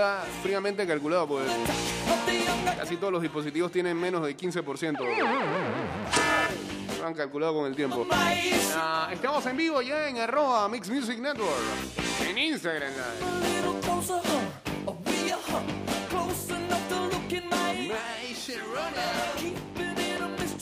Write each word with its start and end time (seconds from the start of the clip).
Está 0.00 0.24
fríamente 0.42 0.86
calculado 0.86 1.28
porque 1.28 1.50
casi 2.78 2.96
todos 2.96 3.12
los 3.12 3.20
dispositivos 3.20 3.70
tienen 3.70 3.98
menos 3.98 4.24
de 4.24 4.34
15%. 4.34 4.98
Lo 6.98 7.06
han 7.06 7.12
calculado 7.14 7.54
con 7.54 7.66
el 7.66 7.76
tiempo. 7.76 8.06
Ah, 8.10 9.10
estamos 9.12 9.44
en 9.44 9.58
vivo 9.58 9.82
ya 9.82 10.08
en 10.08 10.16
arroba 10.18 10.66
Mix 10.70 10.88
Music 10.88 11.18
Network. 11.18 11.52
En 12.26 12.38
Instagram. 12.38 12.92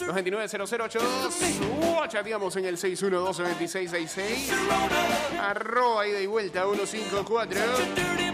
Los 0.01 0.15
290082 0.17 1.61
o 1.83 2.07
chateamos 2.09 2.57
en 2.57 2.65
el 2.65 2.77
612-2666 2.79 4.51
arroba 5.39 6.09
ida 6.09 6.21
y 6.21 6.27
vuelta 6.27 6.65
154 6.65 8.28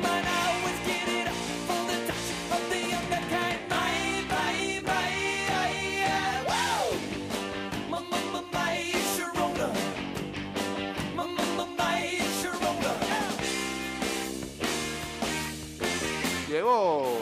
llegó 16.54 17.18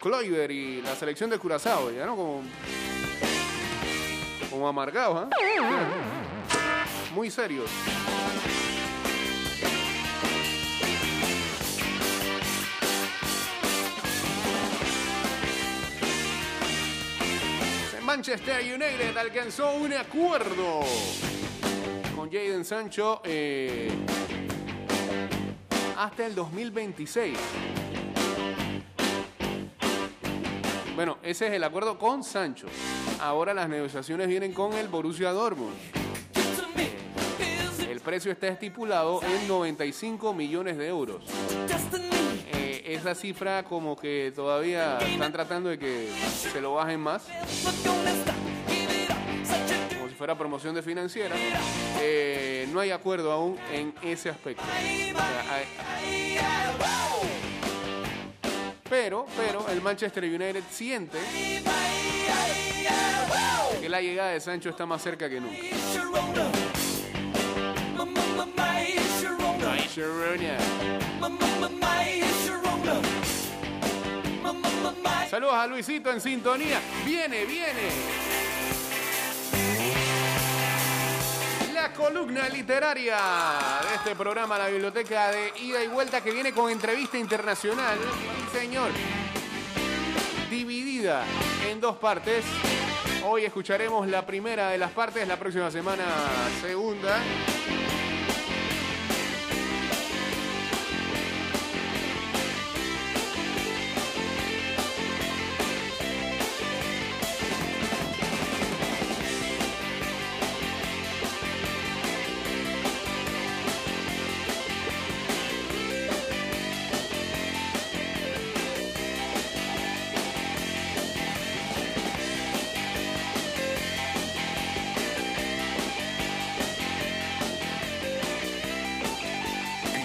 Cloyver 0.00 0.50
y 0.50 0.80
la 0.80 0.96
selección 0.96 1.28
de 1.28 1.38
Curazao 1.38 1.90
ya 1.90 2.06
no 2.06 2.16
como 2.16 2.42
como 4.50 4.66
amargados 4.66 5.28
¿ah? 5.28 6.86
muy 7.14 7.30
serios 7.30 7.70
Manchester 18.02 18.60
United 18.62 19.16
alcanzó 19.18 19.74
un 19.74 19.92
acuerdo 19.92 20.80
con 22.16 22.30
Jadon 22.30 22.64
Sancho 22.64 23.20
eh, 23.24 23.90
hasta 25.96 26.26
el 26.26 26.34
2026. 26.34 27.38
Bueno, 31.02 31.18
ese 31.24 31.48
es 31.48 31.52
el 31.54 31.64
acuerdo 31.64 31.98
con 31.98 32.22
Sancho. 32.22 32.68
Ahora 33.20 33.52
las 33.52 33.68
negociaciones 33.68 34.28
vienen 34.28 34.52
con 34.52 34.72
el 34.74 34.86
Borussia 34.86 35.32
Dortmund. 35.32 35.74
El 37.90 37.98
precio 37.98 38.30
está 38.30 38.46
estipulado 38.46 39.20
en 39.24 39.48
95 39.48 40.32
millones 40.32 40.78
de 40.78 40.86
euros. 40.86 41.24
Eh, 42.52 42.84
esa 42.86 43.16
cifra 43.16 43.64
como 43.64 43.96
que 43.96 44.32
todavía 44.32 44.98
están 44.98 45.32
tratando 45.32 45.70
de 45.70 45.78
que 45.80 46.08
se 46.52 46.60
lo 46.60 46.74
bajen 46.74 47.00
más, 47.00 47.26
como 49.96 50.08
si 50.08 50.14
fuera 50.14 50.38
promoción 50.38 50.76
de 50.76 50.82
financiera. 50.82 51.34
Eh, 52.00 52.68
no 52.72 52.78
hay 52.78 52.92
acuerdo 52.92 53.32
aún 53.32 53.58
en 53.72 53.92
ese 54.02 54.30
aspecto. 54.30 54.62
O 54.62 54.66
sea, 55.18 57.01
pero, 58.92 59.24
pero 59.38 59.66
el 59.70 59.80
Manchester 59.80 60.22
United 60.22 60.62
siente 60.70 61.16
que 63.80 63.88
la 63.88 64.02
llegada 64.02 64.32
de 64.32 64.40
Sancho 64.40 64.68
está 64.68 64.84
más 64.84 65.02
cerca 65.02 65.30
que 65.30 65.40
nunca. 65.40 65.56
Saludos 75.30 75.54
a 75.54 75.66
Luisito 75.66 76.12
en 76.12 76.20
sintonía. 76.20 76.78
Viene, 77.06 77.46
viene. 77.46 78.31
Columna 81.90 82.48
literaria 82.48 83.18
de 83.88 83.96
este 83.96 84.14
programa, 84.14 84.56
la 84.56 84.68
biblioteca 84.68 85.30
de 85.32 85.52
ida 85.60 85.82
y 85.82 85.88
vuelta, 85.88 86.22
que 86.22 86.30
viene 86.30 86.52
con 86.52 86.70
entrevista 86.70 87.18
internacional. 87.18 87.98
Señor. 88.52 88.90
Dividida 90.48 91.24
en 91.68 91.80
dos 91.80 91.96
partes. 91.96 92.44
Hoy 93.24 93.44
escucharemos 93.44 94.06
la 94.06 94.24
primera 94.24 94.70
de 94.70 94.78
las 94.78 94.92
partes, 94.92 95.26
la 95.26 95.36
próxima 95.36 95.70
semana 95.70 96.04
segunda. 96.60 97.18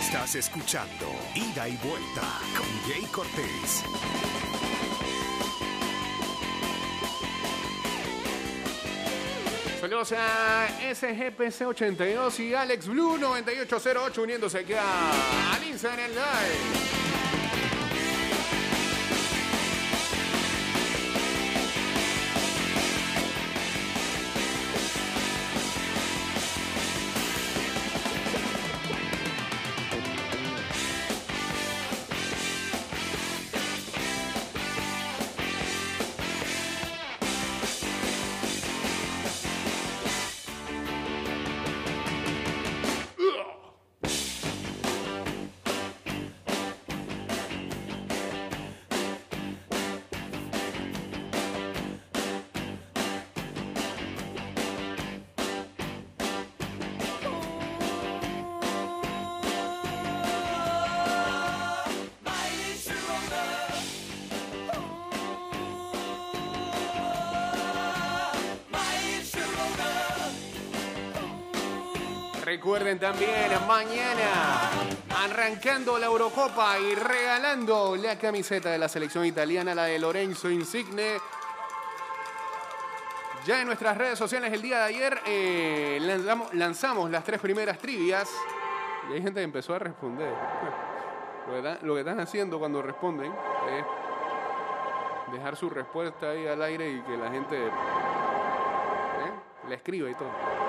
Estás 0.07 0.35
escuchando 0.35 1.06
Ida 1.35 1.68
y 1.68 1.75
Vuelta 1.75 2.40
con 2.57 2.66
Jay 2.90 3.03
Cortés. 3.12 3.84
Saludos 9.81 10.13
a 10.13 10.69
SGPC82 10.79 12.40
y 12.40 12.53
Alex 12.53 12.88
Blue 12.88 13.17
9808 13.17 14.22
uniéndose 14.22 14.59
aquí 14.59 14.75
a 14.75 15.56
al 15.56 15.67
Instagram 15.67 16.12
Live. 16.12 16.97
Recuerden 72.47 72.97
también, 72.97 73.52
mañana 73.67 74.70
arrancando 75.22 75.99
la 75.99 76.05
Eurocopa 76.05 76.79
y 76.79 76.96
regalando 76.96 77.97
la 77.97 78.17
camiseta 78.17 78.72
de 78.72 78.78
la 78.78 78.88
selección 78.88 79.26
italiana, 79.26 79.76
la 79.76 79.84
de 79.84 79.99
Lorenzo 79.99 80.49
Insigne. 80.49 81.17
Ya 83.46 83.59
en 83.59 83.67
nuestras 83.67 83.97
redes 83.97 84.17
sociales 84.17 84.53
el 84.53 84.61
día 84.61 84.78
de 84.78 84.84
ayer 84.85 85.20
eh, 85.26 85.99
lanzamos, 86.53 87.11
las 87.11 87.26
tres 87.26 87.41
primeras 87.41 87.79
trivias 87.79 88.32
Y 89.09 89.16
hay 89.16 89.22
gente 89.22 89.41
que 89.41 89.43
empezó 89.43 89.73
a 89.76 89.79
responder. 89.79 90.34
Lo 91.82 91.96
que, 91.96 92.00
están, 92.00 92.22
haciendo 92.22 92.59
cuando 92.59 92.82
responden 92.82 93.34
es 93.70 95.34
dejar 95.34 95.58
su 95.58 95.70
respuesta 95.70 96.29
ahí 96.29 96.47
al 96.47 96.61
aire 96.61 96.91
y 96.91 97.02
que 97.02 97.17
la 97.17 97.29
gente 97.29 97.67
¿eh? 97.67 97.72
le 99.67 99.76
escriba 99.76 100.09
y 100.09 100.14
todo. 100.16 100.66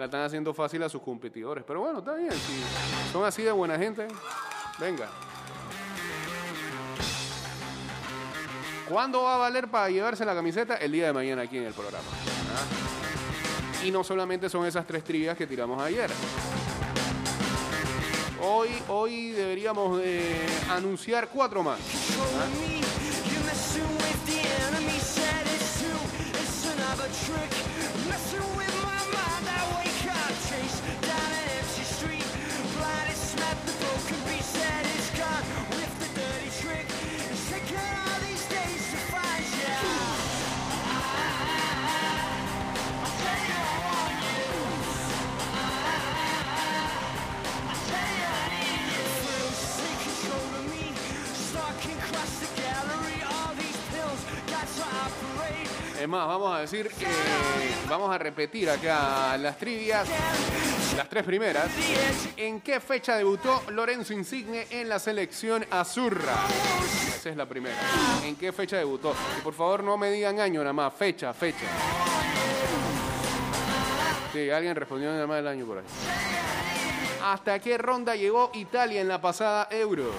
La 0.00 0.06
están 0.06 0.22
haciendo 0.22 0.54
fácil 0.54 0.82
a 0.82 0.88
sus 0.88 1.02
competidores. 1.02 1.62
Pero 1.66 1.80
bueno, 1.80 1.98
está 1.98 2.14
bien. 2.14 2.32
Si 2.32 3.12
son 3.12 3.22
así 3.22 3.42
de 3.42 3.52
buena 3.52 3.76
gente, 3.76 4.08
venga. 4.78 5.10
¿Cuándo 8.88 9.24
va 9.24 9.34
a 9.34 9.36
valer 9.36 9.68
para 9.68 9.90
llevarse 9.90 10.24
la 10.24 10.34
camiseta? 10.34 10.76
El 10.76 10.92
día 10.92 11.08
de 11.08 11.12
mañana 11.12 11.42
aquí 11.42 11.58
en 11.58 11.64
el 11.64 11.74
programa. 11.74 12.08
Y 13.84 13.90
no 13.90 14.02
solamente 14.02 14.48
son 14.48 14.64
esas 14.64 14.86
tres 14.86 15.04
trivias 15.04 15.36
que 15.36 15.46
tiramos 15.46 15.82
ayer. 15.82 16.10
Hoy, 18.40 18.70
hoy 18.88 19.32
deberíamos 19.32 20.00
anunciar 20.70 21.28
cuatro 21.28 21.62
más. 21.62 21.78
Es 56.00 56.08
más, 56.08 56.26
vamos 56.26 56.56
a 56.56 56.60
decir, 56.60 56.90
vamos 57.86 58.10
a 58.10 58.16
repetir 58.16 58.70
acá 58.70 59.36
las 59.36 59.58
trivias, 59.58 60.08
las 60.96 61.06
tres 61.10 61.22
primeras. 61.24 61.68
¿En 62.38 62.62
qué 62.62 62.80
fecha 62.80 63.16
debutó 63.16 63.62
Lorenzo 63.68 64.14
Insigne 64.14 64.66
en 64.70 64.88
la 64.88 64.98
selección 64.98 65.66
azurra? 65.70 66.32
Esa 67.14 67.28
es 67.28 67.36
la 67.36 67.44
primera. 67.44 67.76
¿En 68.24 68.34
qué 68.36 68.50
fecha 68.50 68.78
debutó? 68.78 69.14
Y 69.38 69.42
por 69.42 69.52
favor 69.52 69.84
no 69.84 69.98
me 69.98 70.10
digan 70.10 70.40
año 70.40 70.60
nada 70.60 70.72
más, 70.72 70.94
fecha, 70.94 71.34
fecha. 71.34 71.66
Sí, 74.32 74.48
alguien 74.48 74.74
respondió 74.74 75.12
nada 75.12 75.26
más 75.26 75.40
el 75.40 75.48
año 75.48 75.66
por 75.66 75.78
ahí. 75.78 75.84
¿Hasta 77.22 77.58
qué 77.58 77.76
ronda 77.76 78.16
llegó 78.16 78.50
Italia 78.54 79.02
en 79.02 79.08
la 79.08 79.20
pasada 79.20 79.68
Euro? 79.70 80.12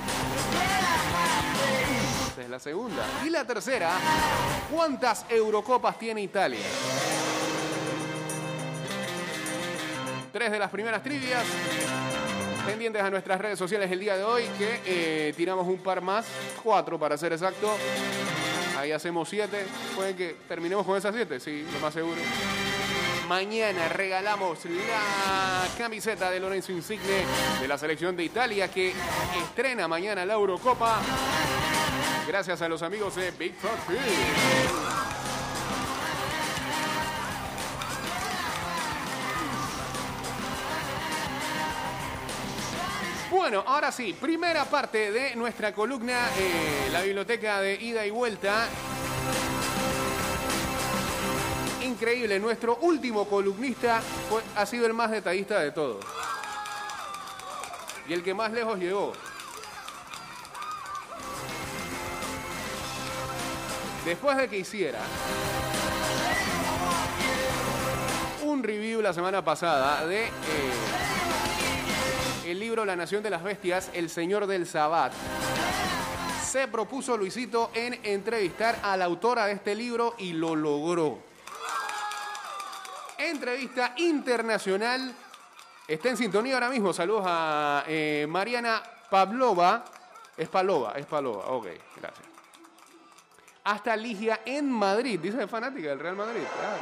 La 2.52 2.60
segunda. 2.60 3.04
Y 3.26 3.30
la 3.30 3.46
tercera, 3.46 3.92
¿cuántas 4.70 5.26
Eurocopas 5.30 5.98
tiene 5.98 6.22
Italia? 6.22 6.60
Tres 10.32 10.52
de 10.52 10.60
las 10.60 10.70
primeras 10.70 11.02
trivias 11.02 11.44
pendientes 12.66 13.02
a 13.02 13.10
nuestras 13.10 13.40
redes 13.40 13.58
sociales 13.58 13.90
el 13.90 14.00
día 14.00 14.18
de 14.18 14.24
hoy, 14.24 14.44
que 14.58 14.82
eh, 14.86 15.34
tiramos 15.36 15.66
un 15.66 15.80
par 15.80 16.02
más, 16.02 16.26
cuatro 16.62 17.00
para 17.00 17.18
ser 17.18 17.32
exacto. 17.32 17.74
Ahí 18.78 18.92
hacemos 18.92 19.30
siete. 19.30 19.66
Pueden 19.96 20.16
que 20.16 20.36
terminemos 20.48 20.86
con 20.86 20.98
esas 20.98 21.16
siete, 21.16 21.40
sí, 21.40 21.66
lo 21.74 21.80
más 21.80 21.94
seguro. 21.94 22.20
Mañana 23.28 23.88
regalamos 23.88 24.66
la 24.66 25.68
camiseta 25.78 26.30
de 26.30 26.40
Lorenzo 26.42 26.74
Insigne 26.74 27.24
de 27.62 27.68
la 27.68 27.78
selección 27.78 28.16
de 28.18 28.26
Italia 28.26 28.70
que 28.70 28.94
estrena 29.42 29.88
mañana 29.88 30.26
la 30.26 30.34
Eurocopa. 30.34 31.00
Gracias 32.28 32.62
a 32.62 32.70
los 32.70 32.82
amigos 32.82 33.16
de 33.16 33.32
Big 33.32 33.54
Frog 33.56 33.78
Bueno, 43.32 43.64
ahora 43.66 43.92
sí, 43.92 44.14
primera 44.14 44.66
parte 44.66 45.12
de 45.12 45.36
nuestra 45.36 45.74
columna, 45.74 46.30
eh, 46.38 46.90
la 46.92 47.02
biblioteca 47.02 47.62
de 47.62 47.76
ida 47.76 48.06
y 48.06 48.10
vuelta. 48.10 48.68
Increíble, 51.82 52.40
nuestro 52.40 52.78
último 52.82 53.28
columnista 53.28 54.02
ha 54.56 54.66
sido 54.66 54.86
el 54.86 54.94
más 54.94 55.12
detallista 55.12 55.60
de 55.60 55.72
todos. 55.72 56.06
Y 58.08 58.14
el 58.14 58.22
que 58.22 58.34
más 58.34 58.52
lejos 58.52 58.78
llegó. 58.78 59.14
Después 64.06 64.38
de 64.38 64.48
que 64.48 64.58
hiciera 64.58 65.00
un 68.44 68.64
review 68.64 69.02
la 69.02 69.14
semana 69.14 69.44
pasada 69.44 70.06
de 70.06 70.26
eh, 70.26 70.32
el 72.48 72.60
libro 72.60 72.84
La 72.86 72.96
Nación 72.96 73.22
de 73.24 73.30
las 73.30 73.44
Bestias, 73.44 73.92
El 73.94 74.10
Señor 74.10 74.48
del 74.48 74.66
Sabbat, 74.68 75.14
se 76.44 76.68
propuso 76.68 77.16
Luisito 77.16 77.72
en 77.74 78.00
entrevistar 78.04 78.78
a 78.84 78.98
la 78.98 79.06
autora 79.06 79.46
de 79.46 79.54
este 79.54 79.74
libro 79.76 80.16
y 80.18 80.34
lo 80.34 80.56
logró. 80.56 81.20
Entrevista 83.18 83.94
internacional. 83.98 85.16
Está 85.88 86.10
en 86.10 86.18
sintonía 86.18 86.56
ahora 86.56 86.70
mismo. 86.70 86.92
Saludos 86.92 87.24
a 87.26 87.86
eh, 87.88 88.26
Mariana 88.28 88.82
Pavlova. 89.10 89.86
Es 90.36 90.50
Palova, 90.50 90.94
es 90.98 91.06
Palova. 91.06 91.46
Ok, 91.46 91.68
gracias 92.02 92.31
hasta 93.64 93.96
Ligia 93.96 94.42
en 94.46 94.70
Madrid. 94.72 95.20
Dice 95.20 95.48
fanática 95.48 95.90
del 95.90 96.00
Real 96.00 96.16
Madrid. 96.16 96.44
Ah, 96.62 96.78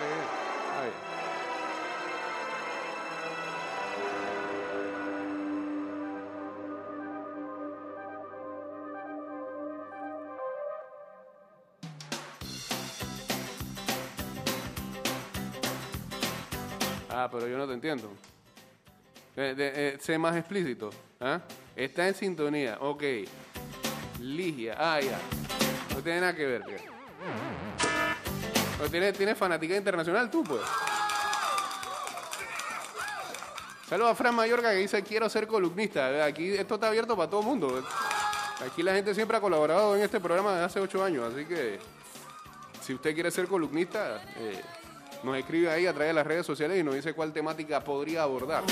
Ah, 17.12 17.28
pero 17.30 17.48
yo 17.48 17.58
no 17.58 17.68
te 17.68 17.74
entiendo. 17.74 18.10
Eh, 19.36 19.98
sé 20.00 20.18
más 20.18 20.38
explícito. 20.38 20.90
¿ah? 21.20 21.42
Está 21.76 22.08
en 22.08 22.16
sintonía. 22.16 22.78
Ok. 22.80 23.04
Ligia. 24.22 24.76
Ah, 24.78 25.02
ya. 25.02 25.20
No 26.00 26.04
tiene 26.04 26.22
nada 26.22 26.34
que 26.34 26.46
ver, 26.46 26.64
¿Tienes, 28.90 29.18
tiene 29.18 29.36
fanática 29.36 29.76
internacional 29.76 30.32
tú, 30.32 30.46
pues. 30.46 30.62
Saludos 33.90 34.12
a 34.12 34.16
Fran 34.16 34.34
Mayorga 34.34 34.72
que 34.72 34.78
dice 34.78 35.04
quiero 35.04 35.28
ser 35.28 35.46
columnista. 35.46 36.24
Aquí 36.24 36.52
esto 36.54 36.76
está 36.76 36.88
abierto 36.88 37.18
para 37.18 37.30
todo 37.30 37.42
el 37.42 37.48
mundo. 37.48 37.84
Aquí 38.66 38.82
la 38.82 38.94
gente 38.94 39.14
siempre 39.14 39.36
ha 39.36 39.42
colaborado 39.42 39.94
en 39.98 40.04
este 40.04 40.22
programa 40.22 40.52
desde 40.54 40.66
hace 40.68 40.80
ocho 40.80 41.04
años, 41.04 41.34
así 41.34 41.44
que 41.44 41.80
si 42.82 42.94
usted 42.94 43.14
quiere 43.14 43.30
ser 43.30 43.48
columnista, 43.48 44.24
eh, 44.38 44.62
nos 45.22 45.36
escribe 45.36 45.70
ahí 45.70 45.86
a 45.86 45.92
través 45.92 46.12
de 46.12 46.14
las 46.14 46.26
redes 46.26 46.46
sociales 46.46 46.80
y 46.80 46.84
nos 46.84 46.96
dice 46.96 47.14
cuál 47.14 47.34
temática 47.34 47.84
podría 47.84 48.24
abordar. 48.24 48.64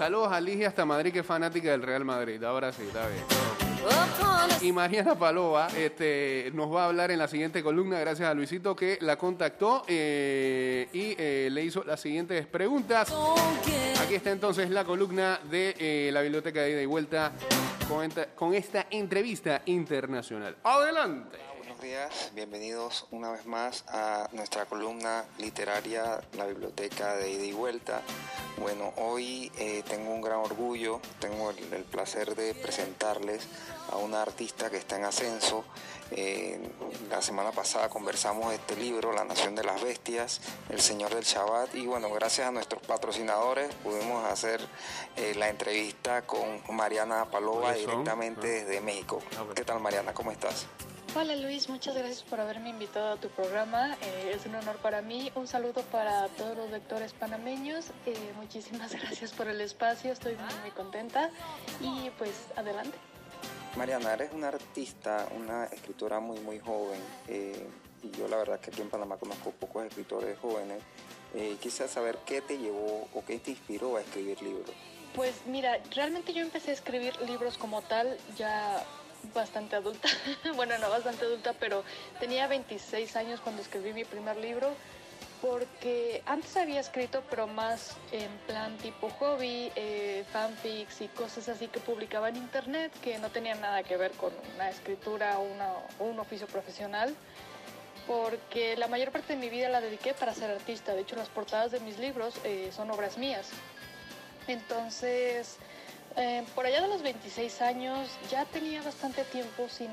Saludos 0.00 0.32
a 0.32 0.40
Ligia 0.40 0.68
hasta 0.68 0.86
Madrid, 0.86 1.12
que 1.12 1.18
es 1.18 1.26
fanática 1.26 1.72
del 1.72 1.82
Real 1.82 2.06
Madrid. 2.06 2.42
Ahora 2.42 2.72
sí, 2.72 2.84
está 2.84 3.06
bien. 3.06 3.22
Y 4.62 4.72
Mariana 4.72 5.14
Palova 5.14 5.68
este, 5.76 6.50
nos 6.54 6.74
va 6.74 6.84
a 6.84 6.86
hablar 6.86 7.10
en 7.10 7.18
la 7.18 7.28
siguiente 7.28 7.62
columna, 7.62 8.00
gracias 8.00 8.30
a 8.30 8.32
Luisito 8.32 8.74
que 8.74 8.96
la 9.02 9.18
contactó 9.18 9.84
eh, 9.86 10.88
y 10.94 11.14
eh, 11.18 11.50
le 11.52 11.62
hizo 11.62 11.84
las 11.84 12.00
siguientes 12.00 12.46
preguntas. 12.46 13.12
Aquí 14.02 14.14
está 14.14 14.30
entonces 14.30 14.70
la 14.70 14.86
columna 14.86 15.38
de 15.50 15.76
eh, 15.78 16.10
la 16.10 16.22
Biblioteca 16.22 16.62
de 16.62 16.70
Ida 16.70 16.80
y 16.80 16.86
Vuelta 16.86 17.32
con 18.36 18.54
esta 18.54 18.86
entrevista 18.88 19.60
internacional. 19.66 20.56
Adelante 20.64 21.49
días, 21.80 22.32
bienvenidos 22.34 23.06
una 23.10 23.30
vez 23.30 23.46
más 23.46 23.84
a 23.88 24.28
nuestra 24.32 24.66
columna 24.66 25.24
literaria 25.38 26.20
La 26.36 26.44
Biblioteca 26.44 27.14
de 27.16 27.30
Ida 27.30 27.44
y 27.44 27.52
Vuelta. 27.52 28.02
Bueno, 28.58 28.92
hoy 28.96 29.50
eh, 29.56 29.82
tengo 29.88 30.12
un 30.12 30.20
gran 30.20 30.40
orgullo, 30.40 31.00
tengo 31.20 31.50
el, 31.50 31.84
placer 31.84 32.34
de 32.34 32.54
presentarles 32.54 33.46
a 33.90 33.96
una 33.96 34.20
artista 34.20 34.68
que 34.68 34.76
está 34.76 34.96
en 34.96 35.04
ascenso. 35.04 35.64
Eh, 36.10 36.60
la 37.08 37.22
semana 37.22 37.50
pasada 37.50 37.88
conversamos 37.88 38.50
de 38.50 38.56
este 38.56 38.76
libro, 38.76 39.12
La 39.12 39.24
Nación 39.24 39.54
de 39.54 39.64
las 39.64 39.80
Bestias, 39.80 40.42
El 40.68 40.80
Señor 40.80 41.14
del 41.14 41.24
Shabbat, 41.24 41.74
y 41.76 41.86
bueno, 41.86 42.10
gracias 42.10 42.48
a 42.48 42.50
nuestros 42.50 42.82
patrocinadores 42.82 43.74
pudimos 43.76 44.24
hacer 44.26 44.60
eh, 45.16 45.34
la 45.36 45.48
entrevista 45.48 46.22
con 46.26 46.60
Mariana 46.70 47.24
Palova 47.30 47.72
directamente 47.72 48.40
ah. 48.40 48.64
desde 48.64 48.80
México. 48.82 49.22
¿Qué 49.54 49.64
tal 49.64 49.80
Mariana? 49.80 50.12
¿Cómo 50.12 50.30
estás? 50.30 50.66
Hola 51.12 51.34
Luis, 51.34 51.68
muchas 51.68 51.96
gracias 51.96 52.22
por 52.22 52.38
haberme 52.38 52.68
invitado 52.68 53.14
a 53.14 53.16
tu 53.16 53.28
programa. 53.30 53.96
Eh, 54.00 54.32
es 54.32 54.46
un 54.46 54.54
honor 54.54 54.76
para 54.76 55.02
mí. 55.02 55.32
Un 55.34 55.48
saludo 55.48 55.82
para 55.90 56.28
todos 56.28 56.56
los 56.56 56.70
lectores 56.70 57.12
panameños. 57.14 57.86
Eh, 58.06 58.14
muchísimas 58.36 58.92
gracias 59.02 59.32
por 59.32 59.48
el 59.48 59.60
espacio. 59.60 60.12
Estoy 60.12 60.36
muy, 60.36 60.54
muy 60.62 60.70
contenta. 60.70 61.30
Y 61.80 62.10
pues 62.10 62.30
adelante. 62.54 62.96
Mariana, 63.76 64.12
eres 64.12 64.32
una 64.32 64.48
artista, 64.48 65.26
una 65.36 65.64
escritora 65.64 66.20
muy, 66.20 66.38
muy 66.40 66.60
joven. 66.60 67.00
Eh, 67.26 67.66
y 68.04 68.10
yo 68.12 68.28
la 68.28 68.36
verdad 68.36 68.60
que 68.60 68.70
aquí 68.70 68.80
en 68.80 68.88
Panamá 68.88 69.16
conozco 69.16 69.50
pocos 69.50 69.84
escritores 69.86 70.38
jóvenes. 70.38 70.80
quisiera 71.60 71.90
saber 71.90 72.18
qué 72.24 72.40
te 72.40 72.56
llevó 72.56 73.08
o 73.12 73.24
qué 73.26 73.40
te 73.40 73.50
inspiró 73.50 73.96
a 73.96 74.00
escribir 74.00 74.40
libros. 74.42 74.70
Pues 75.16 75.34
mira, 75.46 75.78
realmente 75.92 76.32
yo 76.32 76.40
empecé 76.40 76.70
a 76.70 76.74
escribir 76.74 77.20
libros 77.22 77.58
como 77.58 77.82
tal 77.82 78.16
ya 78.36 78.86
bastante 79.34 79.76
adulta, 79.76 80.08
bueno, 80.56 80.76
no 80.78 80.90
bastante 80.90 81.24
adulta, 81.24 81.54
pero 81.58 81.84
tenía 82.18 82.46
26 82.46 83.16
años 83.16 83.40
cuando 83.40 83.62
escribí 83.62 83.92
mi 83.92 84.04
primer 84.04 84.36
libro, 84.36 84.74
porque 85.40 86.22
antes 86.26 86.56
había 86.56 86.80
escrito, 86.80 87.22
pero 87.30 87.46
más 87.46 87.96
en 88.12 88.30
plan 88.46 88.76
tipo 88.78 89.08
hobby, 89.10 89.72
eh, 89.74 90.24
fanfics 90.32 91.00
y 91.00 91.08
cosas 91.08 91.48
así 91.48 91.68
que 91.68 91.80
publicaba 91.80 92.28
en 92.28 92.36
internet, 92.36 92.92
que 93.02 93.18
no 93.18 93.30
tenían 93.30 93.60
nada 93.60 93.82
que 93.82 93.96
ver 93.96 94.12
con 94.12 94.32
una 94.54 94.68
escritura 94.68 95.38
o, 95.38 96.04
un 96.04 96.18
oficio 96.18 96.46
profesional, 96.46 97.14
porque 98.06 98.76
la 98.76 98.88
mayor 98.88 99.12
parte 99.12 99.34
de 99.34 99.38
mi 99.38 99.48
vida 99.48 99.68
la 99.68 99.80
dediqué 99.80 100.12
para 100.14 100.34
ser 100.34 100.50
artista, 100.50 100.94
de 100.94 101.02
hecho 101.02 101.16
las 101.16 101.28
portadas 101.28 101.70
de 101.70 101.80
mis 101.80 101.98
libros 101.98 102.34
eh, 102.44 102.70
son 102.74 102.90
obras 102.90 103.16
mías. 103.16 103.50
Entonces, 104.46 105.58
eh, 106.16 106.44
por 106.54 106.66
allá 106.66 106.82
de 106.82 106.88
los 106.88 107.02
26 107.02 107.62
años 107.62 108.08
ya 108.30 108.44
tenía 108.44 108.82
bastante 108.82 109.24
tiempo 109.24 109.68
sin 109.68 109.90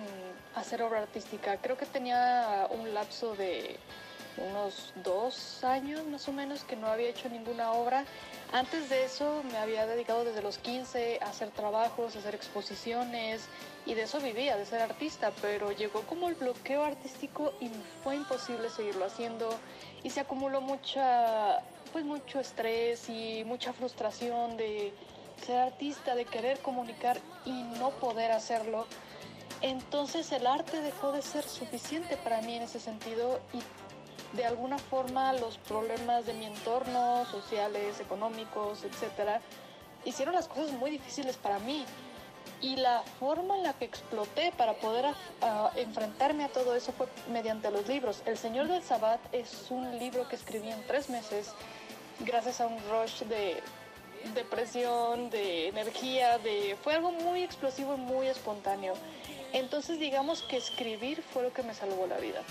hacer 0.56 0.82
obra 0.82 1.02
artística. 1.02 1.58
Creo 1.58 1.78
que 1.78 1.86
tenía 1.86 2.68
un 2.72 2.94
lapso 2.94 3.36
de 3.36 3.78
unos 4.38 4.94
dos 5.04 5.64
años 5.64 6.06
más 6.06 6.28
o 6.28 6.32
menos 6.32 6.64
que 6.64 6.76
no 6.76 6.88
había 6.88 7.10
hecho 7.10 7.30
ninguna 7.30 7.72
obra. 7.72 8.06
Antes 8.52 8.90
de 8.90 9.04
eso 9.04 9.44
me 9.52 9.58
había 9.58 9.86
dedicado 9.86 10.24
desde 10.24 10.42
los 10.42 10.58
15 10.60 11.20
a 11.22 11.30
hacer 11.30 11.50
trabajos, 11.52 12.16
a 12.16 12.20
hacer 12.20 12.36
exposiciones 12.36 13.48
y 13.86 13.94
de 13.94 14.04
eso 14.04 14.20
vivía, 14.20 14.58
de 14.58 14.66
ser 14.66 14.82
artista, 14.82 15.32
pero 15.42 15.72
llegó 15.72 16.02
como 16.02 16.30
el 16.30 16.36
bloqueo 16.36 16.84
artístico 16.84 17.54
y 17.60 17.70
fue 18.04 18.16
imposible 18.16 18.70
seguirlo 18.70 19.06
haciendo 19.06 19.50
y 20.04 20.10
se 20.10 20.22
acumuló 20.22 20.62
mucha, 20.62 21.62
pues 21.92 22.06
mucho 22.06 22.40
estrés 22.40 23.10
y 23.10 23.44
mucha 23.46 23.74
frustración 23.74 24.56
de 24.56 24.94
ser 25.46 25.58
artista, 25.58 26.16
de 26.16 26.26
querer 26.26 26.60
comunicar 26.60 27.20
y 27.46 27.64
no 27.80 27.92
poder 27.92 28.32
hacerlo, 28.32 28.86
entonces 29.62 30.32
el 30.32 30.46
arte 30.46 30.82
dejó 30.82 31.12
de 31.12 31.22
ser 31.22 31.44
suficiente 31.44 32.18
para 32.18 32.42
mí 32.42 32.56
en 32.56 32.64
ese 32.64 32.80
sentido 32.80 33.40
y 33.54 33.62
de 34.36 34.46
alguna 34.46 34.78
forma 34.78 35.34
los 35.34 35.58
problemas 35.58 36.26
de 36.26 36.34
mi 36.34 36.46
entorno, 36.46 37.26
sociales, 37.26 38.00
económicos, 38.00 38.84
etcétera, 38.84 39.42
hicieron 40.06 40.36
las 40.36 40.48
cosas 40.48 40.72
muy 40.74 40.92
difíciles 40.92 41.38
para 41.38 41.60
mí. 41.60 41.86
Y 42.60 42.78
la 42.78 43.04
forma 43.20 43.56
en 43.56 43.64
la 43.64 43.74
que 43.74 43.86
exploté 43.86 44.52
para 44.58 44.74
poder 44.74 45.06
enfrentarme 45.76 46.44
a 46.44 46.50
todo 46.50 46.76
eso 46.76 46.92
fue 46.92 47.08
mediante 47.32 47.70
los 47.70 47.88
libros. 47.88 48.24
El 48.26 48.38
Señor 48.38 48.68
del 48.68 48.82
Sabbat 48.82 49.20
es 49.32 49.70
un 49.70 50.00
libro 50.00 50.28
que 50.28 50.38
escribí 50.38 50.72
en 50.72 50.82
tres 50.88 51.10
meses 51.10 51.54
gracias 52.22 52.60
a 52.62 52.68
un 52.68 52.78
rush 52.90 53.24
de 53.24 53.62
depresión, 54.34 55.30
de 55.30 55.68
energía, 55.68 56.38
de 56.40 56.76
fue 56.84 56.96
algo 56.96 57.12
muy 57.12 57.44
explosivo 57.44 57.96
y 57.96 57.98
muy 57.98 58.28
espontáneo. 58.28 58.94
Entonces 59.54 60.00
digamos 60.00 60.42
que 60.44 60.58
escribir 60.58 61.24
fue 61.34 61.44
lo 61.44 61.54
que 61.54 61.64
me 61.64 61.74
salvó 61.74 62.06
la 62.08 62.18
vida. 62.18 62.42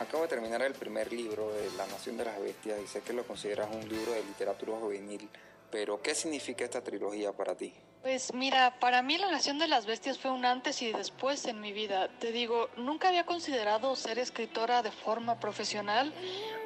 Acabo 0.00 0.22
de 0.22 0.28
terminar 0.28 0.62
el 0.62 0.74
primer 0.74 1.12
libro 1.12 1.52
de 1.52 1.70
La 1.76 1.86
Nación 1.86 2.16
de 2.16 2.24
las 2.24 2.40
Bestias 2.40 2.78
y 2.82 2.86
sé 2.86 3.00
que 3.00 3.12
lo 3.12 3.26
consideras 3.26 3.68
un 3.72 3.88
libro 3.88 4.12
de 4.12 4.22
literatura 4.22 4.78
juvenil, 4.78 5.28
pero 5.70 6.00
¿qué 6.00 6.14
significa 6.14 6.64
esta 6.64 6.82
trilogía 6.82 7.32
para 7.32 7.56
ti? 7.56 7.72
Pues 8.02 8.32
mira, 8.32 8.78
para 8.78 9.02
mí 9.02 9.18
La 9.18 9.30
Nación 9.30 9.58
de 9.58 9.68
las 9.68 9.84
Bestias 9.84 10.18
fue 10.18 10.30
un 10.30 10.44
antes 10.44 10.80
y 10.82 10.92
después 10.92 11.44
en 11.46 11.60
mi 11.60 11.72
vida. 11.72 12.08
Te 12.20 12.32
digo, 12.32 12.70
nunca 12.76 13.08
había 13.08 13.26
considerado 13.26 13.94
ser 13.96 14.18
escritora 14.18 14.82
de 14.82 14.90
forma 14.90 15.40
profesional. 15.40 16.12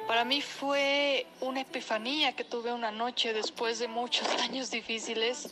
Para 0.07 0.25
mí 0.25 0.41
fue 0.41 1.25
una 1.41 1.61
epifanía 1.61 2.35
que 2.35 2.43
tuve 2.43 2.71
una 2.71 2.91
noche 2.91 3.33
después 3.33 3.79
de 3.79 3.87
muchos 3.87 4.27
años 4.41 4.69
difíciles 4.69 5.49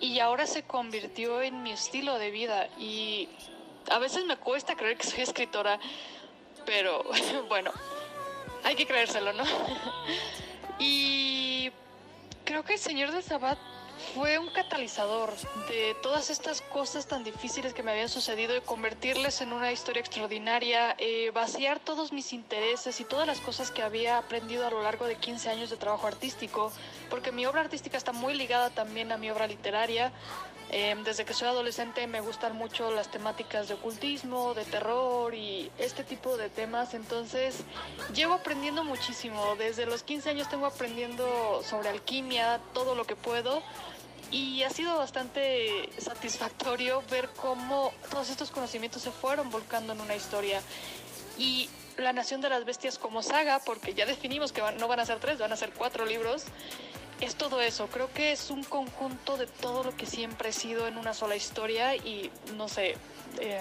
y 0.00 0.18
ahora 0.20 0.46
se 0.46 0.62
convirtió 0.62 1.40
en 1.40 1.62
mi 1.62 1.72
estilo 1.72 2.18
de 2.18 2.30
vida 2.30 2.68
y 2.78 3.28
a 3.90 3.98
veces 3.98 4.24
me 4.26 4.36
cuesta 4.36 4.76
creer 4.76 4.96
que 4.98 5.06
soy 5.06 5.22
escritora, 5.22 5.78
pero 6.66 7.04
bueno, 7.48 7.72
hay 8.64 8.74
que 8.74 8.86
creérselo, 8.86 9.32
¿no? 9.32 9.44
y 10.78 11.25
creo 12.46 12.64
que 12.64 12.74
el 12.74 12.78
Señor 12.78 13.12
de 13.12 13.20
Sabat 13.20 13.58
fue 14.14 14.38
un 14.38 14.48
catalizador 14.48 15.32
de 15.68 15.96
todas 16.02 16.30
estas 16.30 16.60
cosas 16.60 17.06
tan 17.06 17.24
difíciles 17.24 17.74
que 17.74 17.82
me 17.82 17.90
habían 17.90 18.08
sucedido 18.08 18.56
y 18.56 18.60
convertirles 18.60 19.40
en 19.40 19.52
una 19.52 19.72
historia 19.72 20.00
extraordinaria, 20.00 20.94
eh, 20.98 21.30
vaciar 21.34 21.80
todos 21.80 22.12
mis 22.12 22.32
intereses 22.32 23.00
y 23.00 23.04
todas 23.04 23.26
las 23.26 23.40
cosas 23.40 23.70
que 23.70 23.82
había 23.82 24.18
aprendido 24.18 24.66
a 24.66 24.70
lo 24.70 24.82
largo 24.82 25.06
de 25.06 25.16
15 25.16 25.50
años 25.50 25.70
de 25.70 25.76
trabajo 25.76 26.06
artístico, 26.06 26.72
porque 27.10 27.32
mi 27.32 27.46
obra 27.46 27.62
artística 27.62 27.96
está 27.96 28.12
muy 28.12 28.34
ligada 28.34 28.70
también 28.70 29.12
a 29.12 29.16
mi 29.16 29.30
obra 29.30 29.46
literaria. 29.46 30.12
Em, 30.70 31.04
desde 31.04 31.24
que 31.24 31.32
soy 31.32 31.46
adolescente 31.46 32.08
me 32.08 32.20
gustan 32.20 32.56
mucho 32.56 32.90
las 32.90 33.08
temáticas 33.08 33.68
de 33.68 33.74
ocultismo, 33.74 34.52
de 34.54 34.64
terror 34.64 35.32
y 35.32 35.70
este 35.78 36.02
tipo 36.02 36.36
de 36.36 36.48
temas, 36.48 36.94
entonces 36.94 37.58
llevo 38.12 38.34
aprendiendo 38.34 38.82
muchísimo. 38.82 39.54
Desde 39.56 39.86
los 39.86 40.02
15 40.02 40.30
años 40.30 40.48
tengo 40.48 40.66
aprendiendo 40.66 41.62
sobre 41.62 41.88
alquimia, 41.90 42.60
todo 42.72 42.96
lo 42.96 43.04
que 43.04 43.14
puedo 43.14 43.62
y 44.30 44.62
ha 44.64 44.70
sido 44.70 44.96
bastante 44.96 45.88
satisfactorio 45.98 47.02
ver 47.10 47.28
cómo 47.36 47.92
todos 48.10 48.28
estos 48.30 48.50
conocimientos 48.50 49.02
se 49.02 49.10
fueron 49.10 49.50
volcando 49.50 49.92
en 49.92 50.00
una 50.00 50.16
historia. 50.16 50.60
Y 51.38 51.68
La 51.98 52.12
Nación 52.12 52.40
de 52.40 52.48
las 52.48 52.64
Bestias 52.64 52.98
como 52.98 53.22
saga, 53.22 53.60
porque 53.64 53.94
ya 53.94 54.06
definimos 54.06 54.52
que 54.52 54.62
no 54.78 54.88
van 54.88 55.00
a 55.00 55.06
ser 55.06 55.18
tres, 55.18 55.38
van 55.38 55.52
a 55.52 55.56
ser 55.56 55.70
cuatro 55.72 56.04
libros, 56.04 56.44
es 57.20 57.34
todo 57.36 57.60
eso. 57.60 57.88
Creo 57.88 58.12
que 58.12 58.32
es 58.32 58.50
un 58.50 58.64
conjunto 58.64 59.36
de 59.36 59.46
todo 59.46 59.84
lo 59.84 59.96
que 59.96 60.06
siempre 60.06 60.50
he 60.50 60.52
sido 60.52 60.86
en 60.86 60.98
una 60.98 61.14
sola 61.14 61.36
historia 61.36 61.96
y 61.96 62.30
no 62.56 62.68
sé, 62.68 62.96
eh, 63.40 63.60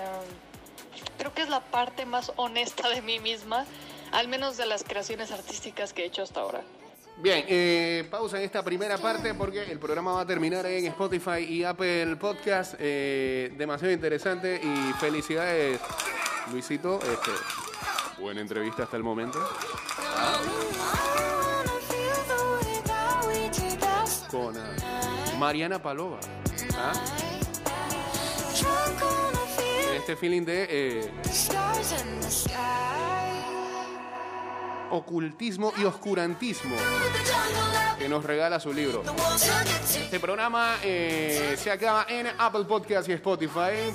creo 1.18 1.34
que 1.34 1.42
es 1.42 1.50
la 1.50 1.62
parte 1.62 2.06
más 2.06 2.32
honesta 2.36 2.90
de 2.90 3.02
mí 3.02 3.20
misma, 3.20 3.66
al 4.12 4.28
menos 4.28 4.58
de 4.58 4.66
las 4.66 4.84
creaciones 4.84 5.32
artísticas 5.32 5.94
que 5.94 6.04
he 6.04 6.06
hecho 6.06 6.24
hasta 6.24 6.42
ahora. 6.42 6.62
Bien, 7.18 7.46
eh, 7.48 8.06
pausa 8.12 8.38
en 8.38 8.44
esta 8.44 8.62
primera 8.62 8.98
parte 8.98 9.34
porque 9.34 9.64
el 9.72 9.80
programa 9.80 10.12
va 10.12 10.22
a 10.22 10.28
terminar 10.28 10.66
en 10.66 10.86
Spotify 10.88 11.46
y 11.48 11.64
Apple 11.64 12.18
Podcast. 12.18 12.76
Eh, 12.78 13.54
demasiado 13.58 13.94
interesante 13.94 14.60
y 14.62 14.94
felicidades, 15.00 15.80
Luisito. 16.52 17.00
Este, 17.00 17.32
buena 18.18 18.42
entrevista 18.42 18.84
hasta 18.84 18.98
el 18.98 19.04
momento. 19.04 19.40
Con 24.32 24.56
uh, 24.56 25.38
Mariana 25.38 25.82
Palova. 25.82 26.20
¿ah? 26.78 26.94
Este 29.96 30.16
feeling 30.16 30.44
de... 30.44 30.68
Eh, 30.70 31.12
ocultismo 34.92 35.74
y 35.78 35.84
oscurantismo 35.84 36.76
que 37.98 38.08
nos 38.08 38.24
regala 38.24 38.60
su 38.60 38.72
libro. 38.74 39.04
Este 39.82 40.20
programa 40.20 40.78
eh, 40.84 41.56
se 41.58 41.72
acaba 41.72 42.06
en 42.08 42.28
Apple 42.38 42.66
Podcast 42.66 43.10
y 43.10 43.14
Spotify. 43.14 43.94